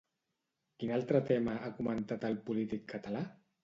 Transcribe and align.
Quin 0.79 0.93
altre 0.95 1.23
tema 1.29 1.59
ha 1.59 1.71
comentat 1.79 2.29
el 2.35 2.43
polític 2.51 2.93
català? 2.97 3.29